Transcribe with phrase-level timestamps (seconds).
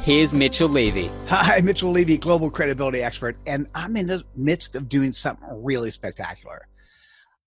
[0.00, 1.10] here's Mitchell Levy.
[1.26, 5.90] Hi, Mitchell Levy, global credibility expert, and I'm in the midst of doing something really
[5.90, 6.66] spectacular.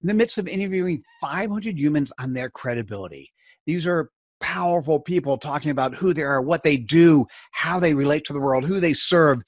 [0.01, 3.31] In the midst of interviewing 500 humans on their credibility.
[3.65, 8.25] These are powerful people talking about who they are, what they do, how they relate
[8.25, 9.41] to the world, who they serve,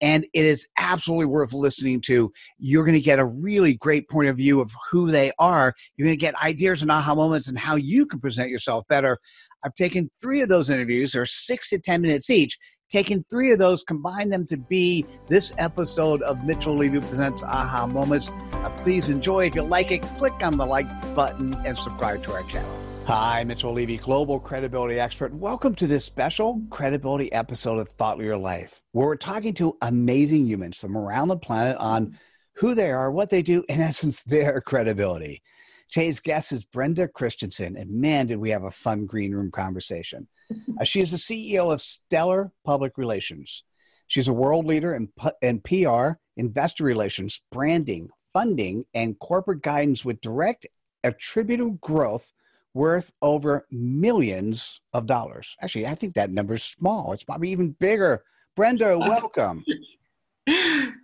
[0.00, 2.32] and it is absolutely worth listening to.
[2.58, 5.74] You're going to get a really great point of view of who they are.
[5.96, 9.18] You're going to get ideas and aha moments and how you can present yourself better.
[9.64, 12.56] I've taken three of those interviews, they're six to 10 minutes each.
[12.90, 17.86] Taken three of those, combined them to be this episode of Mitchell Levy Presents Aha
[17.86, 18.30] Moments.
[18.52, 19.46] Uh, please enjoy.
[19.46, 22.70] If you like it, click on the like button and subscribe to our channel.
[23.06, 25.34] Hi, Mitchell Levy, global credibility expert.
[25.34, 30.46] Welcome to this special credibility episode of Thought Leader Life, where we're talking to amazing
[30.46, 32.16] humans from around the planet on
[32.54, 35.42] who they are, what they do, in essence, their credibility.
[35.90, 40.28] Today's guest is Brenda Christensen, and man, did we have a fun green room conversation.
[40.80, 43.64] Uh, she is the CEO of Stellar Public Relations.
[44.06, 45.10] She's a world leader in,
[45.42, 50.66] in PR, investor relations, branding, funding, and corporate guidance with direct
[51.04, 52.32] attributable growth
[52.72, 55.56] worth over millions of dollars.
[55.60, 57.12] Actually, I think that number is small.
[57.12, 58.22] It's probably even bigger.
[58.56, 59.64] Brenda, welcome.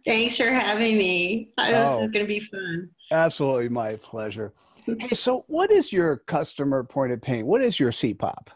[0.07, 1.51] Thanks for having me.
[1.59, 2.89] This oh, is going to be fun.
[3.11, 4.53] Absolutely, my pleasure.
[4.87, 7.47] Hey, so what is your customer point of pain?
[7.47, 8.49] What is your CPOP?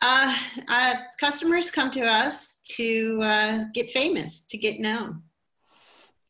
[0.00, 0.36] Uh,
[0.68, 5.22] uh, customers come to us to uh, get famous, to get known.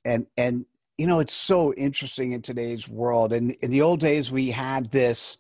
[0.05, 3.33] And and you know it's so interesting in today's world.
[3.33, 5.39] And in the old days, we had this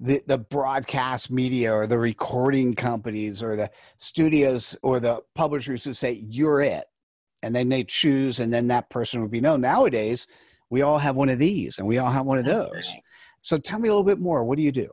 [0.00, 5.92] the, the broadcast media or the recording companies or the studios or the publishers who
[5.92, 6.84] say you're it
[7.42, 10.26] and then they choose and then that person would be known nowadays
[10.68, 12.92] we all have one of these and we all have one of those
[13.44, 14.42] so tell me a little bit more.
[14.42, 14.88] What do you do?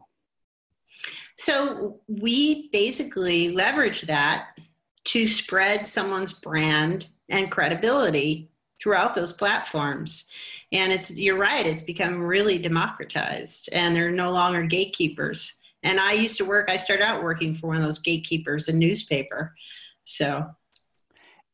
[1.38, 4.60] So we basically leverage that
[5.06, 8.50] to spread someone's brand and credibility
[8.82, 10.26] throughout those platforms.
[10.74, 15.62] And it's you're right it's become really democratized and there are no longer gatekeepers.
[15.84, 18.76] And i used to work i started out working for one of those gatekeepers a
[18.76, 19.56] newspaper.
[20.04, 20.46] So.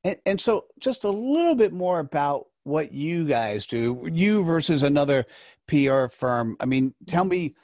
[0.03, 4.81] And, and so just a little bit more about what you guys do you versus
[4.83, 5.25] another
[5.67, 7.55] pr firm i mean tell me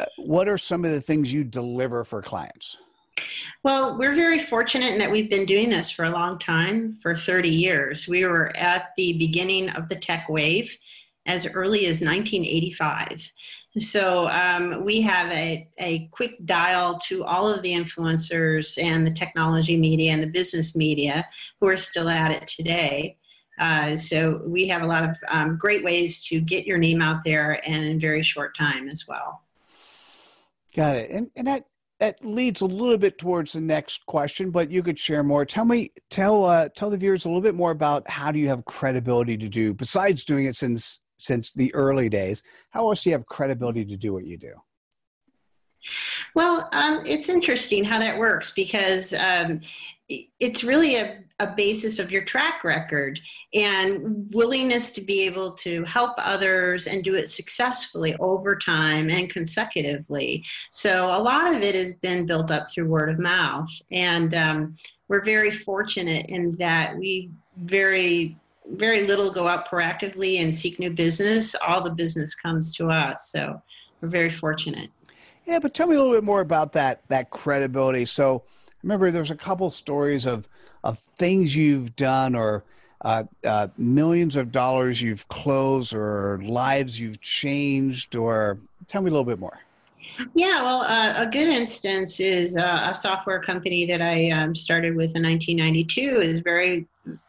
[0.00, 2.78] uh, what are some of the things you deliver for clients
[3.62, 7.14] well, we're very fortunate in that we've been doing this for a long time, for
[7.14, 8.08] 30 years.
[8.08, 10.76] We were at the beginning of the tech wave
[11.26, 13.32] as early as 1985.
[13.78, 19.12] So um, we have a, a quick dial to all of the influencers and the
[19.12, 21.26] technology media and the business media
[21.60, 23.16] who are still at it today.
[23.58, 27.22] Uh, so we have a lot of um, great ways to get your name out
[27.24, 29.42] there and in very short time as well.
[30.74, 31.10] Got it.
[31.10, 31.64] And, and that
[32.00, 35.46] that leads a little bit towards the next question, but you could share more.
[35.46, 38.48] Tell me, tell uh, tell the viewers a little bit more about how do you
[38.48, 42.42] have credibility to do besides doing it since since the early days.
[42.70, 44.52] How else do you have credibility to do what you do?
[46.34, 49.60] Well, um, it's interesting how that works because um,
[50.08, 53.20] it's really a, a basis of your track record
[53.54, 59.28] and willingness to be able to help others and do it successfully over time and
[59.28, 60.44] consecutively.
[60.70, 63.68] So, a lot of it has been built up through word of mouth.
[63.90, 64.76] And um,
[65.08, 70.90] we're very fortunate in that we very very little go out proactively and seek new
[70.90, 71.54] business.
[71.66, 73.30] All the business comes to us.
[73.30, 73.60] So
[74.00, 74.90] we're very fortunate.
[75.44, 78.06] Yeah, but tell me a little bit more about that that credibility.
[78.06, 78.44] So
[78.82, 80.48] remember, there's a couple stories of
[80.84, 82.62] of things you've done or
[83.00, 89.12] uh, uh, millions of dollars you've closed or lives you've changed or tell me a
[89.12, 89.58] little bit more.
[90.34, 94.94] Yeah, well, uh, a good instance is uh, a software company that I um, started
[94.94, 96.86] with in 1992 is very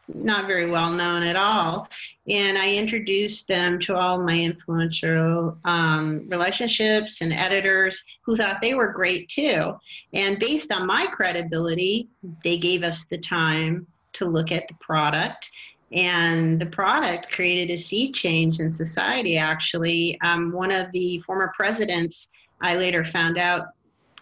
[0.07, 1.87] not very well known at all,
[2.27, 8.73] and I introduced them to all my influential um, relationships and editors who thought they
[8.73, 9.73] were great too.
[10.13, 12.09] And based on my credibility,
[12.43, 15.49] they gave us the time to look at the product.
[15.91, 20.19] And the product created a sea change in society actually.
[20.21, 22.29] Um, one of the former presidents
[22.61, 23.67] I later found out,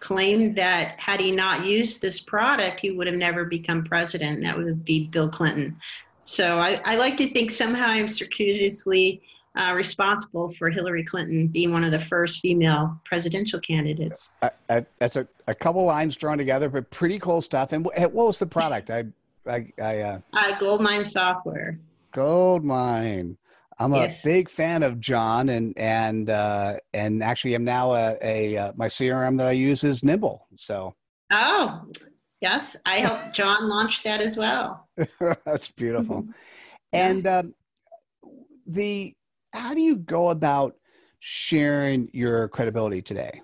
[0.04, 4.44] claimed that had he not used this product, he would have never become president.
[4.44, 5.78] That would be Bill Clinton.
[6.26, 9.22] So I, I like to think somehow I'm circuitously
[9.56, 14.34] uh, responsible for Hillary Clinton being one of the first female presidential candidates.
[14.68, 17.72] That's a, a couple lines drawn together, but pretty cool stuff.
[17.72, 18.90] And what was the product?
[18.90, 19.06] I,
[19.48, 21.80] I, I uh, uh, Goldmine software.
[22.12, 23.38] Goldmine.
[23.80, 24.24] I'm yes.
[24.24, 28.74] a big fan of Jon, and and uh, and actually, I'm now a, a uh,
[28.76, 30.48] my CRM that I use is Nimble.
[30.58, 30.94] So.
[31.32, 31.84] Oh,
[32.42, 34.88] yes, I helped Jon launch that as well.
[35.46, 36.26] That's beautiful.
[36.92, 37.56] and um,
[38.68, 39.14] the
[39.52, 40.76] how do you go about
[41.20, 43.42] sharing your credibility today?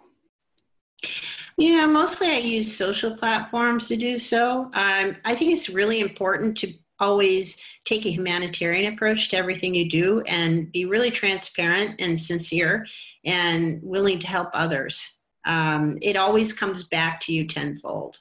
[1.58, 4.70] You know, mostly I use social platforms to do so.
[4.74, 9.90] Um, I think it's really important to always take a humanitarian approach to everything you
[9.90, 12.86] do and be really transparent and sincere
[13.26, 15.20] and willing to help others.
[15.46, 18.18] Um, it always comes back to you tenfold,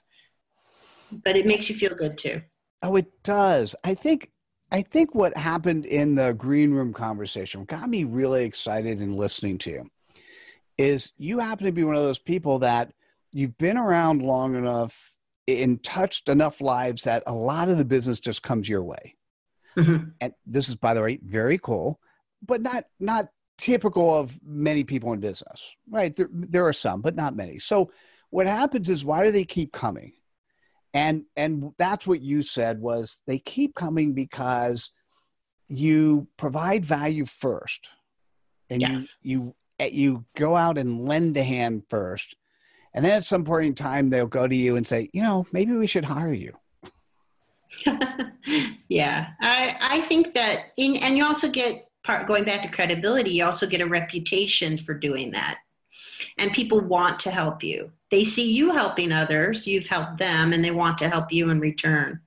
[1.11, 2.43] but it makes you feel good too.
[2.83, 3.75] Oh, it does.
[3.85, 4.31] I think
[4.71, 9.59] I think what happened in the green room conversation got me really excited in listening
[9.59, 9.91] to you
[10.77, 12.93] is you happen to be one of those people that
[13.33, 15.08] you've been around long enough
[15.49, 19.17] and touched enough lives that a lot of the business just comes your way.
[19.77, 20.11] Mm-hmm.
[20.21, 21.99] And this is, by the way, very cool,
[22.45, 26.15] but not not typical of many people in business, right?
[26.15, 27.59] There, there are some, but not many.
[27.59, 27.91] So
[28.31, 30.13] what happens is, why do they keep coming?
[30.95, 34.91] and and that's what you said was they keep coming because
[35.69, 37.91] you provide value first
[38.71, 39.19] and yes.
[39.23, 42.35] you you you go out and lend a hand first
[42.99, 45.47] and then at some point in time they'll go to you and say you know
[45.53, 46.53] maybe we should hire you.
[48.91, 49.29] Yeah.
[49.43, 53.45] I i think that in and you also get part going back to credibility you
[53.45, 55.59] also get a reputation for doing that.
[56.39, 57.93] And people want to help you.
[58.11, 61.61] They see you helping others, you've helped them, and they want to help you in
[61.61, 62.21] return.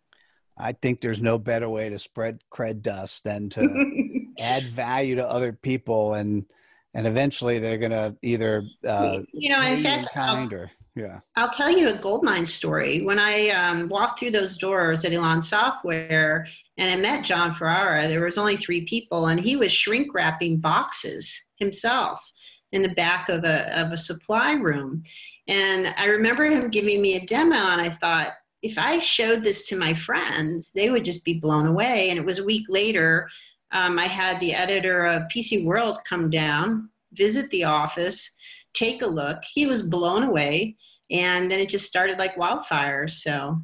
[0.58, 5.28] I think there's no better way to spread cred dust than to add value to
[5.28, 6.46] other people, and
[6.94, 11.22] and eventually they're going to either uh, you know, in fact, kind or yeah.
[11.36, 13.02] I'll tell you a goldmine story.
[13.02, 16.46] When I um, walked through those doors at Elan Software
[16.78, 20.60] and I met Jon Ferrara, there was only three people, and he was shrink wrapping
[20.60, 22.30] boxes himself
[22.74, 25.04] in the back of a, of a supply room.
[25.48, 29.68] And I remember him giving me a demo, and I thought, if I showed this
[29.68, 32.10] to my friends, they would just be blown away.
[32.10, 33.28] And it was a week later,
[33.72, 38.36] um, I had the editor of PC World come down, visit the office,
[38.74, 39.44] take a look.
[39.44, 40.78] He was blown away,
[41.10, 43.08] and then it just started like wildfire.
[43.08, 43.62] So,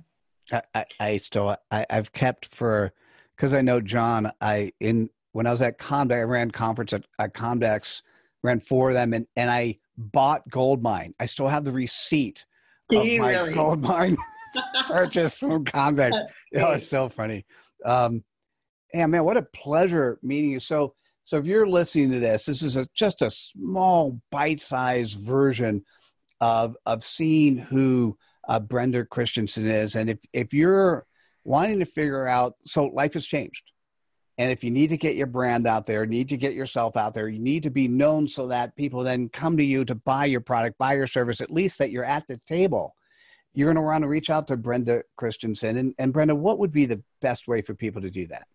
[0.52, 2.94] I, I, I still I, I've kept for
[3.36, 4.32] because I know Jon.
[4.42, 8.02] I in when I was at Comdex, I ran conference at, at Comdex
[8.44, 11.14] ran four of them, and, and I bought Goldmine.
[11.20, 12.46] I still have the receipt
[12.90, 13.54] Do of my really?
[13.54, 14.18] Goldmine
[14.88, 16.14] purchase from Comdex.
[16.52, 17.46] It was so funny.
[17.84, 18.24] Um,
[18.94, 20.60] yeah, man, what a pleasure meeting you.
[20.60, 20.94] So,
[21.24, 25.84] so if you're listening to this, this is a, just a small bite-sized version
[26.40, 28.18] of of seeing who
[28.48, 31.06] uh, Brenda Christensen is, and if if you're
[31.44, 33.64] wanting to figure out, so life has changed.
[34.38, 37.14] And if you need to get your brand out there, need to get yourself out
[37.14, 40.26] there, you need to be known so that people then come to you to buy
[40.26, 42.94] your product, buy your service, at least that you're at the table.
[43.54, 45.78] You're going to want to reach out to Brenda Christensen.
[45.78, 48.48] And, and Brenda, what would be the best way for people to do that?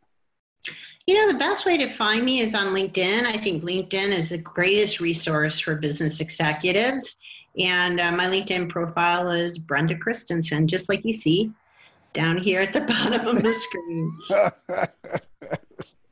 [1.06, 3.24] You know, the best way to find me is on LinkedIn.
[3.24, 7.18] I think LinkedIn is the greatest resource for business executives.
[7.58, 11.50] And uh, my LinkedIn profile is Brenda Christensen, just like you see
[12.12, 14.12] down here at the bottom of the screen.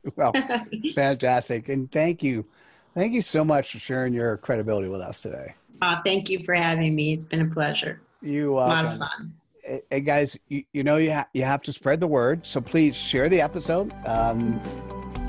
[0.15, 0.33] well,
[0.93, 1.69] fantastic.
[1.69, 2.45] And thank you.
[2.93, 5.55] Thank you so much for sharing your credibility with us today.
[5.81, 7.13] Uh, thank you for having me.
[7.13, 8.01] It's been a pleasure.
[8.21, 9.33] You uh, a lot of fun.
[9.89, 12.45] Hey guys, you, you know you ha- you have to spread the word.
[12.45, 13.93] So please share the episode.
[14.05, 14.59] Um,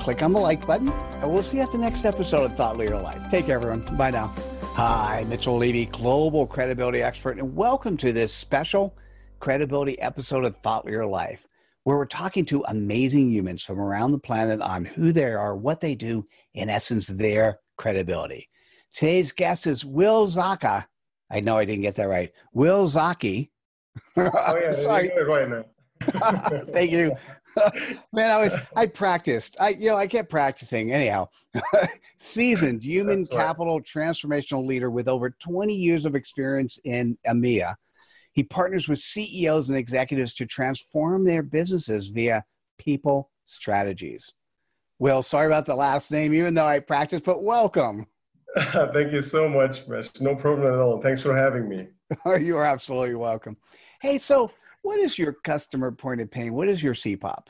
[0.01, 2.77] click on the like button, and we'll see you at the next episode of Thought
[2.77, 3.29] Leader Life.
[3.29, 3.85] Take care, everyone.
[3.95, 4.33] Bye now.
[4.75, 8.97] Hi, Mitchell Levy, global credibility expert, and welcome to this special
[9.39, 11.47] credibility episode of Thought Leader Life
[11.83, 15.81] where we're talking to amazing humans from around the planet on who they are, what
[15.81, 18.47] they do, in essence, their credibility.
[18.93, 20.85] Today's guest is Will Zaka.
[21.29, 22.31] I know I didn't get that right.
[22.53, 23.51] Will Zaki.
[24.17, 25.11] Oh yeah, sorry.
[25.25, 25.65] right now.
[26.71, 27.15] Thank you.
[28.13, 29.55] Man, I was I practiced.
[29.59, 30.91] I you know I kept practicing.
[30.91, 31.27] Anyhow,
[32.17, 37.75] seasoned human capital transformational leader with over 20 years of experience in EMEA
[38.33, 42.43] he partners with CEOs and executives to transform their businesses via
[42.77, 44.33] people strategies.
[44.99, 48.07] Will, sorry about the last name, even though I practiced, but welcome.
[48.93, 50.09] Thank you so much, Mesh.
[50.19, 51.01] No problem at all.
[51.01, 51.87] Thanks for having me.
[52.39, 53.57] you are absolutely welcome.
[54.01, 54.51] Hey, so
[54.83, 56.53] what is your customer point of pain?
[56.53, 57.47] What is your CPOP?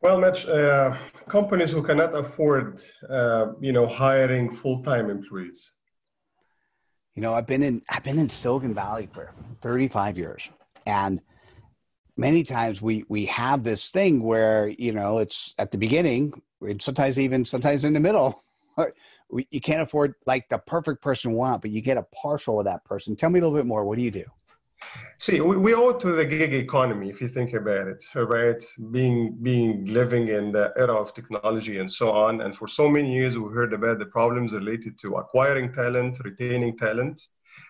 [0.00, 0.96] Well, Mitch, uh,
[1.28, 5.74] companies who cannot afford, uh, you know, hiring full-time employees.
[7.14, 10.50] You know, I've been in I've been in Silicon Valley for 35 years,
[10.86, 11.20] and
[12.16, 16.32] many times we we have this thing where you know it's at the beginning,
[16.62, 18.40] and sometimes even sometimes in the middle.
[19.50, 22.66] you can't afford like the perfect person you want, but you get a partial of
[22.66, 23.16] that person.
[23.16, 23.84] Tell me a little bit more.
[23.84, 24.24] What do you do?
[25.18, 28.62] See, we, we owe it to the gig economy, if you think about it, right?
[28.90, 32.40] Being being living in the era of technology and so on.
[32.40, 36.76] And for so many years, we heard about the problems related to acquiring talent, retaining
[36.76, 37.22] talent.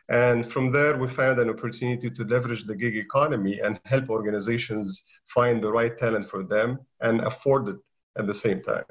[0.09, 5.03] And from there, we found an opportunity to leverage the gig economy and help organizations
[5.27, 7.77] find the right talent for them and afford it
[8.17, 8.85] at the same time.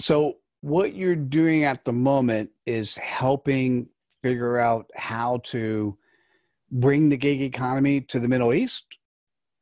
[0.00, 3.88] So, what you're doing at the moment is helping
[4.22, 5.96] figure out how to
[6.70, 8.84] bring the gig economy to the Middle East?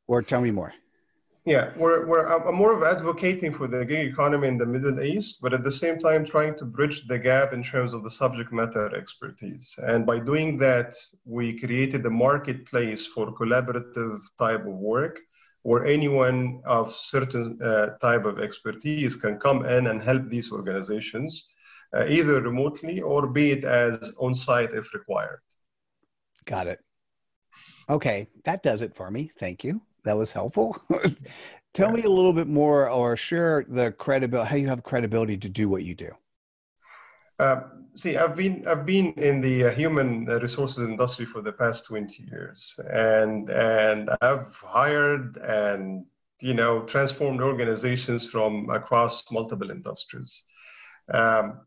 [0.07, 0.73] Or tell me more.
[1.45, 5.39] Yeah, we're, we're I'm more of advocating for the gig economy in the Middle East,
[5.41, 8.51] but at the same time trying to bridge the gap in terms of the subject
[8.51, 9.79] matter expertise.
[9.81, 15.19] And by doing that, we created a marketplace for collaborative type of work
[15.63, 21.53] where anyone of certain uh, type of expertise can come in and help these organizations,
[21.95, 25.39] uh, either remotely or be it as on-site if required.
[26.45, 26.79] Got it.
[27.89, 29.31] Okay, that does it for me.
[29.39, 29.81] Thank you.
[30.03, 30.77] That was helpful.
[31.73, 35.49] Tell me a little bit more or share the credibility, how you have credibility to
[35.49, 36.11] do what you do.
[37.39, 37.61] Uh,
[37.95, 42.23] see, I've been I've been in the uh, human resources industry for the past 20
[42.29, 46.05] years, and and I've hired and
[46.41, 50.45] you know transformed organizations from across multiple industries.
[51.13, 51.61] Um,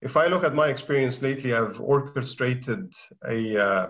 [0.00, 2.92] if I look at my experience lately, I've orchestrated
[3.24, 3.86] a uh,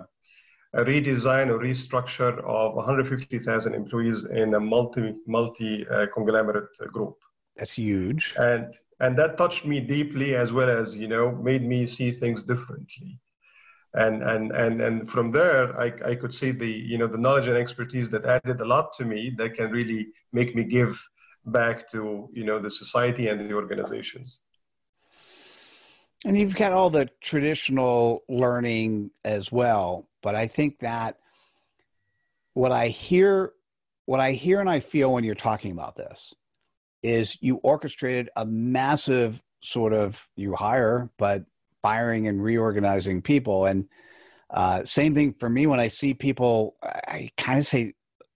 [0.74, 7.16] a redesign or restructure of 150,000 employees in a multi multi uh, conglomerate group.
[7.56, 8.34] That's huge.
[8.38, 12.44] And and that touched me deeply as well as you know made me see things
[12.44, 13.18] differently.
[13.94, 17.48] And and and and from there, I, I could see the you know the knowledge
[17.48, 20.96] and expertise that added a lot to me that can really make me give
[21.44, 24.40] back to you know the society and the organizations.
[26.24, 30.06] And you've got all the traditional learning as well.
[30.22, 31.18] But I think that
[32.54, 33.52] what I hear,
[34.06, 36.32] what I hear and I feel when you're talking about this
[37.02, 41.44] is you orchestrated a massive sort of you hire, but
[41.82, 43.66] firing and reorganizing people.
[43.66, 43.88] And
[44.50, 47.94] uh, same thing for me when I see people, I kind of say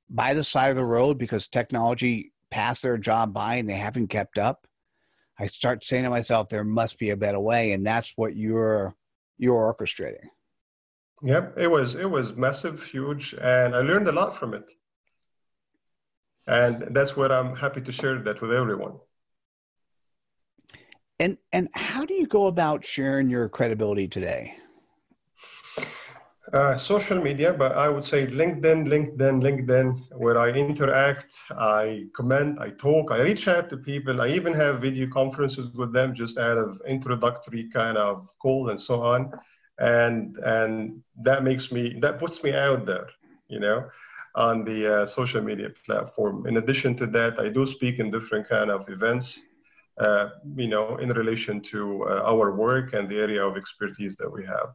[0.09, 4.09] by the side of the road because technology passed their job by and they haven't
[4.09, 4.67] kept up.
[5.39, 8.95] I start saying to myself, there must be a better way, and that's what you're
[9.37, 10.29] you're orchestrating.
[11.23, 14.71] Yep, it was it was massive, huge, and I learned a lot from it.
[16.47, 18.95] And that's what I'm happy to share that with everyone.
[21.19, 24.55] And and how do you go about sharing your credibility today?
[26.53, 32.61] Uh, social media, but I would say LinkedIn, LinkedIn, LinkedIn, where I interact, I comment,
[32.61, 34.23] I talk, I reach out to people.
[34.23, 38.81] I even have video conferences with them just out of introductory kind of call and
[38.81, 39.33] so on
[39.79, 43.09] and and that makes me that puts me out there
[43.49, 43.89] you know
[44.37, 48.49] on the uh, social media platform in addition to that i do speak in different
[48.49, 49.49] kind of events
[49.99, 54.31] uh, you know in relation to uh, our work and the area of expertise that
[54.31, 54.69] we have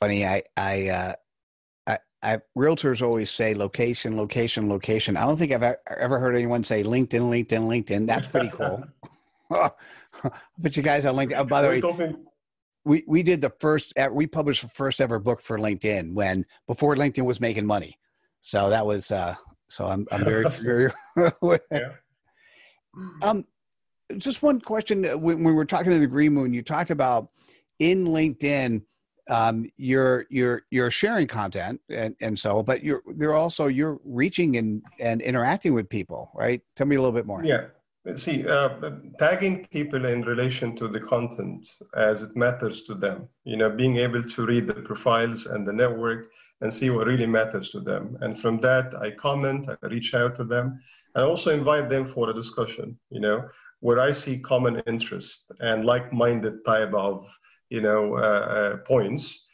[0.00, 1.12] funny i i uh
[1.86, 5.14] I, I, realtors always say location, location, location.
[5.18, 8.06] I don't think I've ever heard anyone say LinkedIn, LinkedIn, LinkedIn.
[8.06, 8.82] That's pretty cool.
[10.58, 11.38] but you guys on LinkedIn.
[11.38, 11.80] Oh, by the way,
[12.84, 16.94] we we did the first we published the first ever book for LinkedIn when before
[16.96, 17.98] LinkedIn was making money.
[18.40, 19.34] So that was uh
[19.68, 20.92] so I'm I'm very familiar
[21.40, 21.92] with yeah.
[23.22, 23.46] Um
[24.18, 27.30] just one question uh, when we were talking to the Green Moon, you talked about
[27.78, 28.82] in LinkedIn
[29.30, 34.58] um, you're you're you're sharing content and, and so but you're they're also you're reaching
[34.58, 36.60] and and interacting with people right?
[36.76, 37.42] Tell me a little bit more.
[37.42, 37.68] Yeah
[38.14, 38.68] see uh,
[39.18, 43.96] tagging people in relation to the content as it matters to them you know being
[43.96, 46.30] able to read the profiles and the network
[46.60, 48.16] and see what really matters to them.
[48.20, 50.80] And from that i comment i reach out to them
[51.14, 53.48] and also invite them for a discussion you know
[53.80, 57.26] where i see common interest and like-minded type of
[57.70, 59.46] you know uh, uh, points.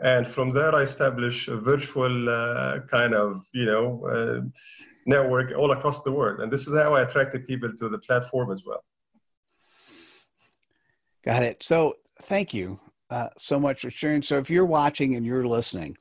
[0.00, 4.40] And from there i establish a virtual uh, kind of you know uh,
[5.08, 6.40] network all across the world.
[6.40, 8.84] And this is how I attracted people to the platform as well.
[11.24, 11.62] Got it.
[11.62, 12.78] So thank you
[13.10, 14.22] uh, so much for sharing.
[14.22, 15.96] So if you're watching and you're listening,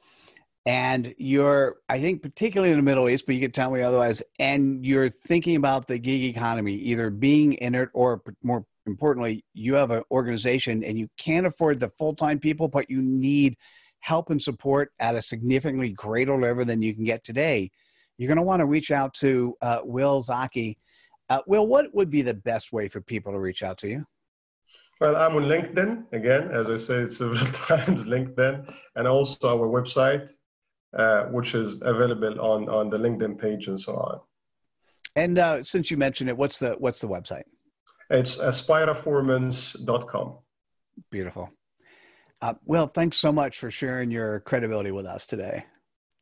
[0.67, 4.21] and you're i think particularly in the middle east but you can tell me otherwise
[4.37, 9.75] and you're thinking about the gig economy either being in it or more importantly you
[9.75, 13.55] have an organization and you can't afford the full-time people but you need
[14.01, 17.71] help and support at a significantly greater level than you can get today
[18.17, 20.77] you're going to want to reach out to uh, will zaki
[21.29, 24.05] uh, will what would be the best way for people to reach out to you
[24.99, 30.31] well, I'm on LinkedIn again, as I said several times, LinkedIn, and also our website,
[30.97, 34.19] uh, which is available on on the LinkedIn page and so on.
[35.15, 37.43] And uh, since you mentioned it, what's the what's the website?
[38.09, 40.37] It's aspireformance.com.
[41.11, 41.49] Beautiful.
[42.41, 45.65] Uh, well, thanks so much for sharing your credibility with us today.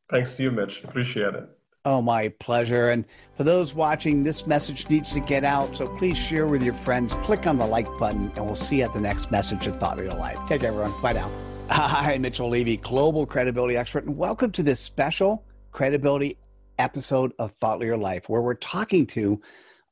[0.09, 0.83] Thanks to you, Mitch.
[0.83, 1.49] Appreciate it.
[1.87, 2.89] Oh, my pleasure.
[2.89, 3.05] And
[3.37, 5.77] for those watching, this message needs to get out.
[5.77, 7.13] So please share with your friends.
[7.15, 9.97] Click on the like button, and we'll see you at the next message of Thought
[9.97, 10.39] Leader Life.
[10.47, 10.99] Take care, everyone.
[11.03, 11.29] Bye now.
[11.69, 16.39] Hi, Mitchell Levy, global credibility expert, and welcome to this special credibility
[16.79, 19.39] episode of Thought Leader Life, where we're talking to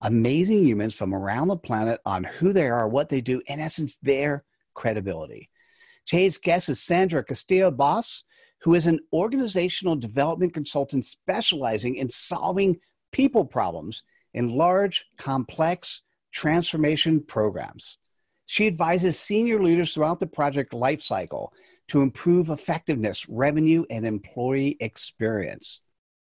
[0.01, 3.97] amazing humans from around the planet on who they are, what they do, in essence,
[3.97, 5.51] their credibility.
[6.07, 8.23] Today's guest is Sandra Castillo Boss,
[8.63, 12.79] who is an organizational development consultant specializing in solving
[13.11, 14.03] people problems
[14.33, 16.01] in large, complex
[16.31, 17.97] transformation programs.
[18.45, 21.49] She advises senior leaders throughout the project lifecycle
[21.89, 25.81] to improve effectiveness, revenue, and employee experience.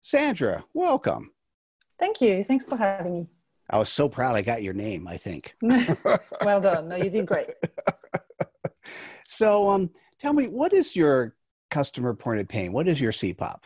[0.02, 1.32] Sandra, welcome.
[1.98, 2.44] Thank you.
[2.44, 3.28] Thanks for having me.
[3.72, 5.56] I was so proud I got your name, I think.
[5.62, 6.90] well done.
[6.90, 7.50] No, you did great.
[9.28, 11.36] so, um, tell me, what is your
[11.70, 12.74] customer pointed pain?
[12.74, 13.60] What is your CPOP?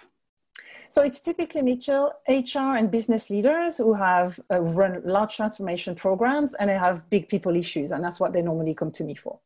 [0.89, 6.53] So it's typically Mitchell, HR and business leaders who have uh, run large transformation programs
[6.53, 9.39] and they have big people issues, and that's what they normally come to me for.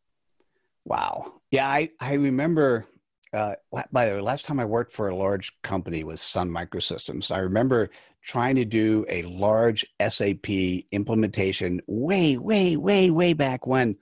[0.84, 1.36] Wow.
[1.52, 2.86] Yeah, I, I remember.
[3.34, 3.56] Uh,
[3.92, 7.30] by the way, last time I worked for a large company was Sun Microsystems.
[7.30, 7.90] I remember
[8.22, 10.50] trying to do a large SAP
[10.92, 13.96] implementation way, way, way, way back when.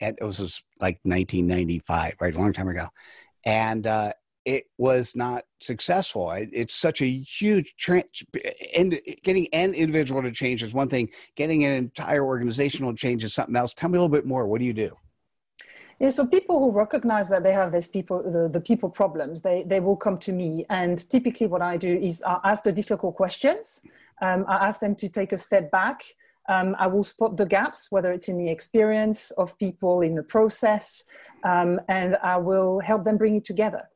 [0.00, 2.34] And it was like 1995, right?
[2.34, 2.88] A long time ago.
[3.44, 4.12] And uh,
[4.44, 6.32] it was not successful.
[6.32, 8.04] It's such a huge tra-
[8.76, 11.10] and getting an individual to change is one thing.
[11.36, 13.72] Getting an entire organizational change is something else.
[13.74, 14.46] Tell me a little bit more.
[14.46, 14.96] What do you do?
[16.00, 19.64] Yeah, so people who recognize that they have this people, the, the people problems, they,
[19.66, 20.64] they will come to me.
[20.70, 23.82] And typically what I do is I ask the difficult questions.
[24.22, 26.02] Um, I ask them to take a step back.
[26.50, 30.24] Um, I will spot the gaps, whether it's in the experience of people, in the
[30.24, 31.04] process,
[31.44, 33.88] um, and I will help them bring it together.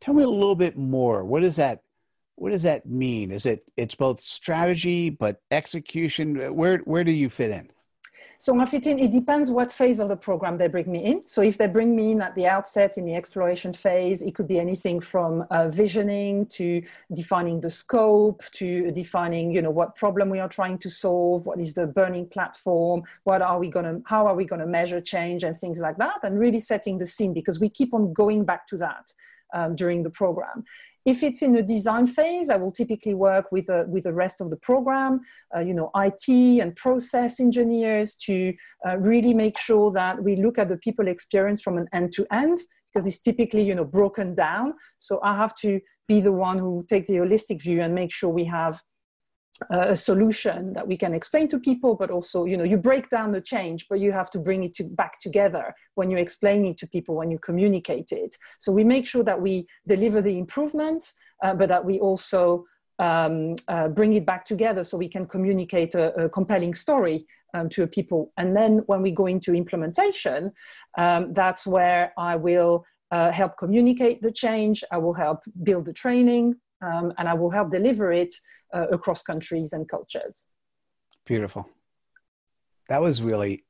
[0.00, 1.24] Tell me a little bit more.
[1.24, 1.82] What does that
[2.34, 3.30] what does that mean?
[3.30, 6.54] Is it it's both strategy but execution?
[6.54, 7.70] Where where do you fit in?
[8.40, 11.26] So I fit in, it depends what phase of the program they bring me in.
[11.26, 14.46] So if they bring me in at the outset in the exploration phase, it could
[14.46, 16.80] be anything from uh, visioning to
[17.12, 21.58] defining the scope to defining, you know, what problem we are trying to solve, what
[21.58, 25.00] is the burning platform, what are we going to, how are we going to measure
[25.00, 28.44] change and things like that, and really setting the scene because we keep on going
[28.44, 29.12] back to that
[29.54, 30.64] um, during the program.
[31.04, 34.40] If it's in the design phase, I will typically work with, the with the rest
[34.40, 35.20] of the program,
[35.56, 38.52] uh, you know, IT and process engineers to
[38.86, 42.26] uh, really make sure that we look at the people experience from an end to
[42.30, 42.58] end
[42.92, 44.74] because it's typically, you know, broken down.
[44.98, 48.30] So I have to be the one who take the holistic view and make sure
[48.30, 48.82] we have
[49.70, 53.32] a solution that we can explain to people but also you know you break down
[53.32, 56.76] the change but you have to bring it to, back together when you explain it
[56.78, 58.36] to people when you communicate it.
[58.58, 62.64] So we make sure that we deliver the improvement uh, but that we also
[62.98, 67.68] um, uh, bring it back together so we can communicate a, a compelling story um,
[67.70, 68.32] to people.
[68.36, 70.52] And then when we go into implementation
[70.96, 74.84] um, that's where i will uh, help communicate the change.
[74.90, 78.34] I will help build the training um, and i will help deliver it
[78.72, 80.46] uh, across countries and cultures.
[81.24, 81.68] Beautiful.
[82.88, 83.64] That was really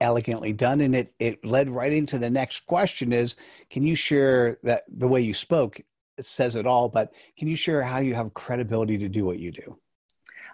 [0.00, 3.34] elegantly done and it it led right into the next question is
[3.70, 5.80] can you share that the way you spoke
[6.20, 9.50] says it all but can you share how you have credibility to do what you
[9.50, 9.74] do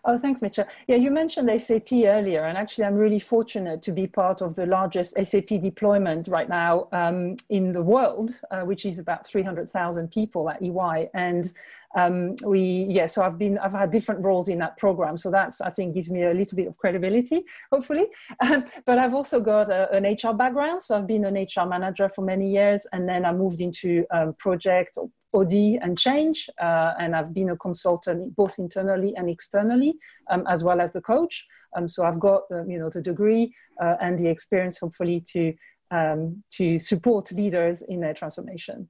[0.05, 0.65] Oh, thanks, Mitchell.
[0.89, 4.67] Yeah, you mentioned SAP earlier, and actually, I'm really fortunate to be part of the
[4.67, 10.51] largest SAP deployment right now um, in the world, uh, which is about 300,000 people
[10.51, 11.09] at EY.
[11.15, 11.53] And
[11.95, 15.17] um, we, yeah, so I've been, I've had different roles in that program.
[15.17, 18.07] So that's, I think, gives me a little bit of credibility, hopefully.
[18.41, 20.83] Um, but I've also got a, an HR background.
[20.83, 24.35] So I've been an HR manager for many years, and then I moved into um,
[24.39, 24.99] project
[25.35, 29.95] OD and change, uh, and I've been a consultant both internally and externally,
[30.31, 31.47] um, as well as the coach.
[31.75, 35.55] Um, so I've got uh, you know the degree uh, and the experience, hopefully, to
[35.91, 38.89] um, to support leaders in their transformation.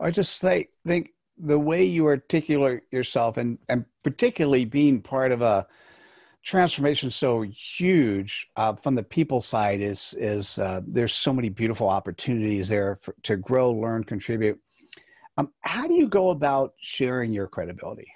[0.00, 5.42] I just say, think the way you articulate yourself and, and particularly being part of
[5.42, 5.66] a
[6.42, 11.88] transformation so huge uh, from the people side is is uh, there's so many beautiful
[11.88, 14.58] opportunities there for, to grow learn contribute.
[15.36, 18.08] Um, how do you go about sharing your credibility?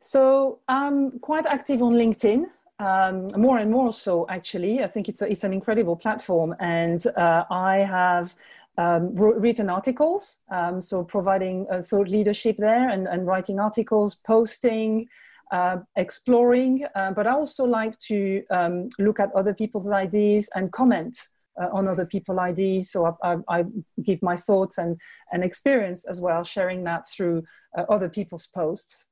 [0.00, 2.44] So i'm quite active on linkedin
[2.78, 7.06] um, more and more so actually i think it's, a, it's an incredible platform and
[7.16, 8.34] uh, i have
[8.78, 15.08] um, written articles, um, so providing uh, thought leadership there and, and writing articles, posting,
[15.50, 16.84] uh, exploring.
[16.94, 21.18] But I also like to um, look at other people's ideas and comment
[21.60, 22.90] uh, on other people's ideas.
[22.90, 23.64] So I, I, I,
[24.02, 25.00] give my thoughts and,
[25.32, 27.44] and experience as well, sharing that through
[27.76, 29.06] uh, other people's posts.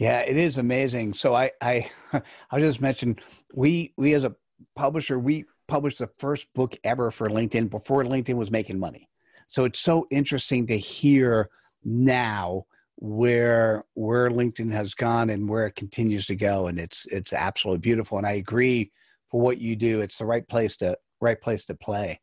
[0.00, 1.12] Yeah, it is amazing.
[1.12, 1.90] So I, I,
[2.50, 3.20] I just mentioned
[3.54, 4.34] we, we as a
[4.74, 9.10] publisher, we published the first book ever for LinkedIn before LinkedIn was making money.
[9.46, 11.50] So it's so interesting to hear
[11.84, 12.64] now
[12.96, 17.80] where where LinkedIn has gone and where it continues to go, and it's it's absolutely
[17.80, 18.16] beautiful.
[18.18, 18.92] And I agree
[19.30, 22.20] for what you do, it's the right place to right place to play.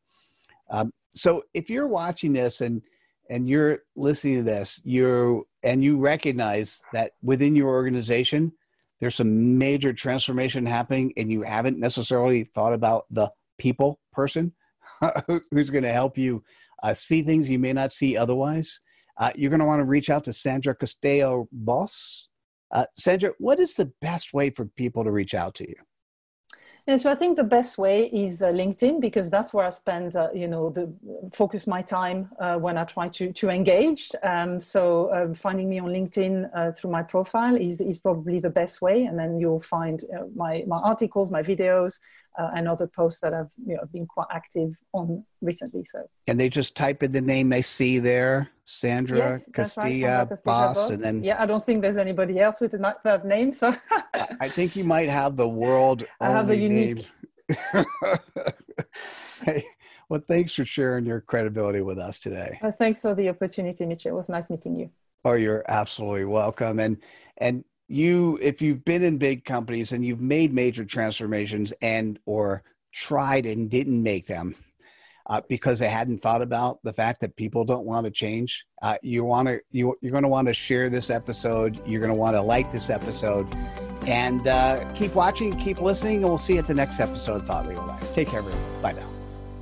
[0.70, 2.82] Um, so if you're watching this and
[3.30, 8.53] and you're listening to this, you and you recognize that within your organization
[8.99, 14.53] there's some major transformation happening and you haven't necessarily thought about the people person
[15.51, 16.41] who's going to help you
[16.84, 18.80] uh, see things you may not see otherwise,
[19.17, 22.30] uh, you're going to want to reach out to Sandra Castello Boss.
[22.71, 25.75] Uh, Sandra, what is the best way for people to reach out to you?
[26.89, 30.15] And so I think the best way is uh, LinkedIn because that's where I spend,
[30.15, 30.89] uh, you know, the
[31.34, 34.10] focus my time uh, when I try to to engage.
[34.23, 38.50] Um, so um, finding me on LinkedIn uh, through my profile is is probably the
[38.50, 42.00] best way, and then you'll find uh, my my articles, my videos,
[42.38, 45.84] uh, and other posts that I've you know been quite active on recently.
[45.86, 50.30] So and they just type in the name they see there, Sandra yes, Castilla, right,
[50.30, 53.52] Boss, Boss, and then yeah, I don't think there's anybody else with that name.
[53.52, 53.76] So
[54.39, 56.06] I think you might have the world.
[56.21, 57.08] I have the unique.
[59.45, 59.65] hey,
[60.10, 62.60] well, thanks for sharing your credibility with us today.
[62.62, 64.12] Uh, thanks for the opportunity, Mitchell.
[64.12, 64.89] It was nice meeting you.
[65.26, 66.80] Oh, you're absolutely welcome.
[66.80, 66.97] And
[67.38, 72.63] and you if you've been in big companies and you've made major transformations and or
[72.91, 74.56] tried and didn't make them
[75.28, 78.97] uh, because they hadn't thought about the fact that people don't want to change uh,
[79.02, 82.17] you want to you, you're going to want to share this episode you're going to
[82.17, 83.47] want to like this episode
[84.06, 87.45] and uh, keep watching keep listening and we'll see you at the next episode of
[87.45, 88.13] thought leader life.
[88.13, 88.62] Take care everyone.
[88.82, 89.08] Bye now.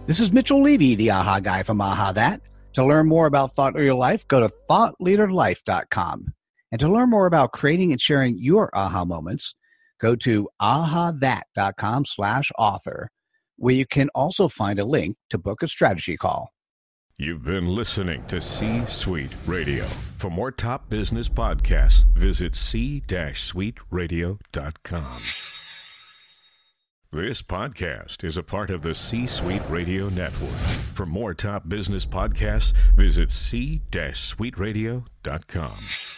[0.08, 2.42] This is mitchell levy the aha guy from aha that.
[2.74, 6.34] To learn more about thought leader life go to thoughtleaderlife.com
[6.72, 9.56] and to learn more about creating and sharing your aha moments,
[10.00, 13.10] go to ahathat.com slash author,
[13.58, 16.50] where you can also find a link to book a strategy call.
[17.18, 19.86] You've been listening to C Suite Radio.
[20.18, 25.18] For more top business podcasts, visit c-suiteradio.com.
[27.14, 30.60] This podcast is a part of the C Suite Radio Network.
[30.94, 36.15] For more top business podcasts, visit c-suiteradio.com.